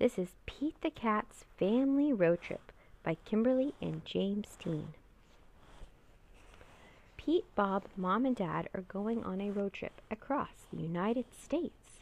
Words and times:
This 0.00 0.18
is 0.18 0.34
Pete 0.46 0.80
the 0.80 0.88
Cat's 0.88 1.44
Family 1.58 2.10
Road 2.10 2.40
Trip 2.40 2.72
by 3.02 3.18
Kimberly 3.26 3.74
and 3.82 4.02
James 4.06 4.56
Dean. 4.64 4.94
Pete, 7.18 7.44
Bob, 7.54 7.84
Mom, 7.98 8.24
and 8.24 8.34
Dad 8.34 8.70
are 8.72 8.80
going 8.80 9.22
on 9.22 9.42
a 9.42 9.50
road 9.50 9.74
trip 9.74 10.00
across 10.10 10.64
the 10.72 10.80
United 10.80 11.26
States. 11.38 12.00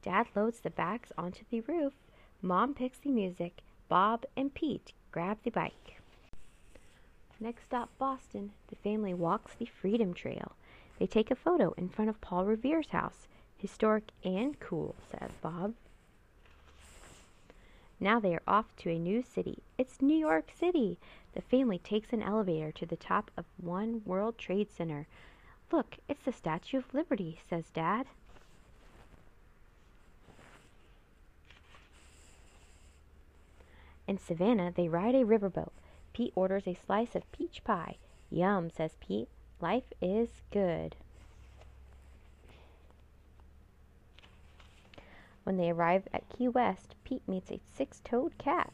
Dad 0.00 0.28
loads 0.36 0.60
the 0.60 0.70
bags 0.70 1.10
onto 1.18 1.42
the 1.50 1.62
roof, 1.62 1.94
Mom 2.40 2.72
picks 2.72 2.98
the 2.98 3.10
music, 3.10 3.62
Bob 3.88 4.24
and 4.36 4.54
Pete 4.54 4.92
grab 5.10 5.38
the 5.42 5.50
bike. 5.50 6.00
Next 7.40 7.64
stop, 7.64 7.90
Boston, 7.98 8.52
the 8.68 8.76
family 8.76 9.12
walks 9.12 9.56
the 9.58 9.66
Freedom 9.66 10.14
Trail. 10.14 10.52
They 11.00 11.08
take 11.08 11.32
a 11.32 11.34
photo 11.34 11.74
in 11.76 11.88
front 11.88 12.10
of 12.10 12.20
Paul 12.20 12.44
Revere's 12.44 12.90
house. 12.90 13.26
Historic 13.58 14.12
and 14.22 14.60
cool, 14.60 14.94
says 15.10 15.32
Bob. 15.42 15.74
Now 18.00 18.20
they 18.20 18.34
are 18.34 18.42
off 18.46 18.74
to 18.78 18.90
a 18.90 18.98
new 18.98 19.22
city. 19.22 19.62
It's 19.78 20.02
New 20.02 20.16
York 20.16 20.50
City. 20.58 20.98
The 21.34 21.42
family 21.42 21.78
takes 21.78 22.12
an 22.12 22.22
elevator 22.22 22.72
to 22.72 22.86
the 22.86 22.96
top 22.96 23.30
of 23.36 23.44
One 23.56 24.02
World 24.04 24.36
Trade 24.38 24.70
Center. 24.70 25.06
Look, 25.72 25.98
it's 26.08 26.24
the 26.24 26.32
Statue 26.32 26.78
of 26.78 26.92
Liberty, 26.92 27.40
says 27.48 27.70
Dad. 27.72 28.06
In 34.06 34.18
Savannah, 34.18 34.72
they 34.74 34.88
ride 34.88 35.14
a 35.14 35.24
riverboat. 35.24 35.72
Pete 36.12 36.32
orders 36.36 36.66
a 36.66 36.74
slice 36.74 37.14
of 37.14 37.30
peach 37.32 37.64
pie. 37.64 37.96
Yum, 38.30 38.70
says 38.70 38.96
Pete. 39.00 39.28
Life 39.60 39.92
is 40.02 40.28
good. 40.50 40.94
When 45.44 45.58
they 45.58 45.70
arrive 45.70 46.08
at 46.12 46.28
Key 46.30 46.48
West, 46.48 46.94
Pete 47.04 47.26
meets 47.28 47.52
a 47.52 47.60
six 47.74 48.00
toed 48.02 48.36
cat. 48.38 48.72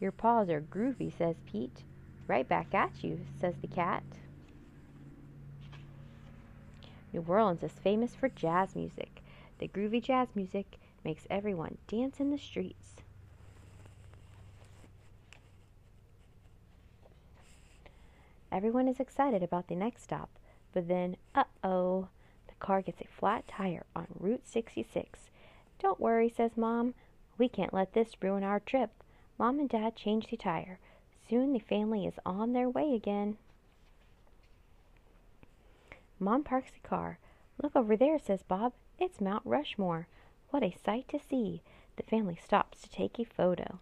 Your 0.00 0.10
paws 0.10 0.48
are 0.48 0.60
groovy, 0.60 1.12
says 1.16 1.36
Pete. 1.46 1.84
Right 2.26 2.48
back 2.48 2.74
at 2.74 3.04
you, 3.04 3.20
says 3.38 3.54
the 3.60 3.68
cat. 3.68 4.02
New 7.12 7.24
Orleans 7.28 7.62
is 7.62 7.72
famous 7.72 8.14
for 8.14 8.30
jazz 8.30 8.74
music. 8.74 9.22
The 9.58 9.68
groovy 9.68 10.02
jazz 10.02 10.28
music 10.34 10.78
makes 11.04 11.26
everyone 11.28 11.76
dance 11.88 12.20
in 12.20 12.30
the 12.30 12.38
streets. 12.38 12.96
Everyone 18.50 18.88
is 18.88 19.00
excited 19.00 19.42
about 19.42 19.68
the 19.68 19.76
next 19.76 20.02
stop, 20.02 20.30
but 20.72 20.88
then, 20.88 21.16
uh 21.34 21.44
oh, 21.62 22.08
the 22.48 22.54
car 22.60 22.82
gets 22.82 23.00
a 23.00 23.06
flat 23.06 23.46
tire 23.46 23.84
on 23.94 24.06
Route 24.18 24.46
66. 24.46 25.30
Don't 25.82 25.98
worry, 25.98 26.28
says 26.28 26.56
Mom. 26.56 26.94
We 27.38 27.48
can't 27.48 27.74
let 27.74 27.92
this 27.92 28.14
ruin 28.22 28.44
our 28.44 28.60
trip. 28.60 28.90
Mom 29.36 29.58
and 29.58 29.68
Dad 29.68 29.96
change 29.96 30.28
the 30.28 30.36
tire. 30.36 30.78
Soon 31.28 31.52
the 31.52 31.58
family 31.58 32.06
is 32.06 32.20
on 32.24 32.52
their 32.52 32.70
way 32.70 32.94
again. 32.94 33.36
Mom 36.20 36.44
parks 36.44 36.70
the 36.70 36.88
car. 36.88 37.18
Look 37.60 37.74
over 37.74 37.96
there, 37.96 38.16
says 38.20 38.44
Bob. 38.44 38.74
It's 39.00 39.20
Mount 39.20 39.44
Rushmore. 39.44 40.06
What 40.50 40.62
a 40.62 40.70
sight 40.70 41.08
to 41.08 41.18
see. 41.18 41.62
The 41.96 42.04
family 42.04 42.36
stops 42.36 42.80
to 42.82 42.88
take 42.88 43.18
a 43.18 43.24
photo. 43.24 43.80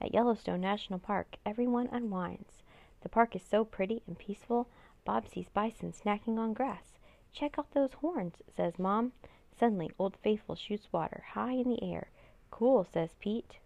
At 0.00 0.14
Yellowstone 0.14 0.62
National 0.62 0.98
Park, 0.98 1.36
everyone 1.44 1.88
unwinds. 1.92 2.62
The 3.02 3.10
park 3.10 3.36
is 3.36 3.42
so 3.42 3.62
pretty 3.62 4.02
and 4.06 4.18
peaceful. 4.18 4.68
Bob 5.04 5.28
sees 5.28 5.50
bison 5.50 5.92
snacking 5.92 6.38
on 6.38 6.54
grass. 6.54 6.98
Check 7.34 7.58
out 7.58 7.72
those 7.72 7.94
horns, 7.94 8.36
says 8.56 8.78
Mom. 8.78 9.12
Suddenly, 9.58 9.90
Old 9.98 10.16
Faithful 10.16 10.54
shoots 10.54 10.92
water 10.92 11.24
high 11.32 11.54
in 11.54 11.68
the 11.68 11.82
air. 11.82 12.08
Cool, 12.52 12.84
says 12.84 13.16
Pete. 13.18 13.58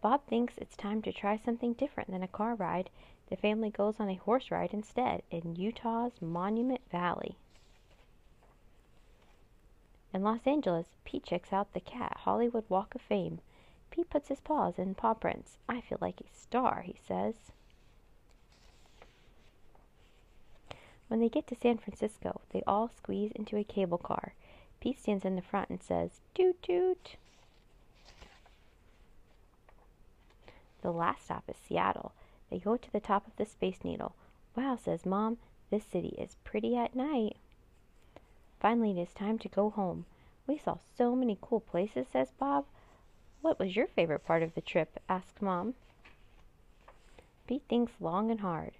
Bob 0.00 0.26
thinks 0.26 0.58
it's 0.58 0.76
time 0.76 1.00
to 1.02 1.12
try 1.12 1.36
something 1.36 1.72
different 1.72 2.10
than 2.10 2.24
a 2.24 2.28
car 2.28 2.56
ride. 2.56 2.90
The 3.30 3.36
family 3.36 3.70
goes 3.70 4.00
on 4.00 4.10
a 4.10 4.16
horse 4.16 4.50
ride 4.50 4.74
instead 4.74 5.22
in 5.30 5.54
Utah's 5.54 6.20
Monument 6.20 6.82
Valley. 6.90 7.36
In 10.12 10.22
Los 10.22 10.46
Angeles, 10.46 10.88
Pete 11.04 11.24
checks 11.24 11.52
out 11.52 11.72
the 11.72 11.80
Cat 11.80 12.18
Hollywood 12.18 12.64
Walk 12.68 12.94
of 12.96 13.00
Fame. 13.00 13.40
Pete 13.90 14.10
puts 14.10 14.28
his 14.28 14.40
paws 14.40 14.78
in 14.78 14.96
paw 14.96 15.14
prints. 15.14 15.58
I 15.68 15.80
feel 15.80 15.98
like 16.00 16.20
a 16.20 16.28
star, 16.34 16.82
he 16.82 16.96
says. 17.06 17.52
When 21.08 21.20
they 21.20 21.28
get 21.28 21.46
to 21.48 21.54
San 21.54 21.78
Francisco, 21.78 22.40
they 22.50 22.62
all 22.66 22.88
squeeze 22.88 23.32
into 23.32 23.56
a 23.56 23.64
cable 23.64 23.98
car. 23.98 24.34
Pete 24.80 24.98
stands 24.98 25.24
in 25.24 25.36
the 25.36 25.42
front 25.42 25.70
and 25.70 25.82
says, 25.82 26.20
Toot 26.34 26.62
toot. 26.62 27.16
The 30.82 30.92
last 30.92 31.24
stop 31.24 31.44
is 31.48 31.56
Seattle. 31.56 32.12
They 32.50 32.58
go 32.58 32.76
to 32.76 32.92
the 32.92 33.00
top 33.00 33.26
of 33.26 33.36
the 33.36 33.46
Space 33.46 33.84
Needle. 33.84 34.14
Wow, 34.54 34.76
says 34.76 35.06
Mom, 35.06 35.38
this 35.70 35.84
city 35.84 36.14
is 36.18 36.36
pretty 36.44 36.76
at 36.76 36.94
night. 36.94 37.36
Finally, 38.60 38.92
it 38.92 39.02
is 39.02 39.14
time 39.14 39.38
to 39.38 39.48
go 39.48 39.70
home. 39.70 40.04
We 40.46 40.58
saw 40.58 40.76
so 40.96 41.16
many 41.16 41.38
cool 41.40 41.60
places, 41.60 42.06
says 42.12 42.32
Bob. 42.38 42.66
What 43.40 43.58
was 43.58 43.76
your 43.76 43.86
favorite 43.86 44.24
part 44.26 44.42
of 44.42 44.54
the 44.54 44.60
trip? 44.60 45.00
asks 45.08 45.40
Mom. 45.40 45.74
Pete 47.46 47.64
thinks 47.68 47.92
long 48.00 48.30
and 48.30 48.40
hard. 48.40 48.72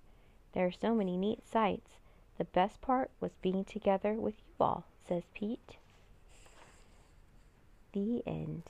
There 0.53 0.67
are 0.67 0.73
so 0.73 0.95
many 0.95 1.17
neat 1.17 1.47
sights. 1.47 1.91
The 2.37 2.45
best 2.45 2.81
part 2.81 3.11
was 3.21 3.33
being 3.43 3.65
together 3.65 4.15
with 4.15 4.35
you 4.39 4.55
all, 4.65 4.85
says 5.07 5.23
Pete. 5.35 5.77
The 7.93 8.23
end. 8.27 8.65